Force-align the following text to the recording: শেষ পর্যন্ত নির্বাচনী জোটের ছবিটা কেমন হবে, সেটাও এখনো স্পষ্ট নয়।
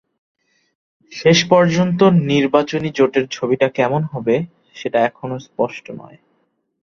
শেষ 1.11 1.37
পর্যন্ত 1.49 1.99
নির্বাচনী 2.31 2.89
জোটের 2.95 3.25
ছবিটা 3.31 3.67
কেমন 3.69 4.01
হবে, 4.03 4.35
সেটাও 4.75 5.05
এখনো 5.05 5.35
স্পষ্ট 5.39 5.85
নয়। 5.91 6.17